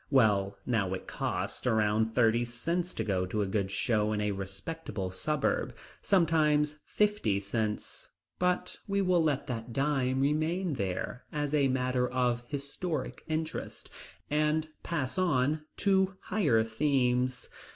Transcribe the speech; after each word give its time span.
Well, 0.09 0.57
now 0.65 0.95
it 0.95 1.05
costs 1.05 1.67
around 1.67 2.15
thirty 2.15 2.43
cents 2.43 2.91
to 2.95 3.03
go 3.03 3.27
to 3.27 3.43
a 3.43 3.45
good 3.45 3.69
show 3.69 4.13
in 4.13 4.19
a 4.19 4.31
respectable 4.31 5.11
suburb, 5.11 5.75
sometimes 6.01 6.79
fifty 6.83 7.39
cents. 7.39 8.09
But 8.39 8.79
we 8.87 9.03
will 9.03 9.21
let 9.23 9.45
that 9.45 9.73
dime 9.73 10.19
remain 10.21 10.73
there, 10.73 11.25
as 11.31 11.53
a 11.53 11.67
matter 11.67 12.07
of 12.09 12.41
historic 12.47 13.23
interest, 13.27 13.91
and 14.27 14.67
pass 14.81 15.19
on, 15.19 15.65
to 15.77 16.15
higher 16.19 16.63
themes. 16.63 17.47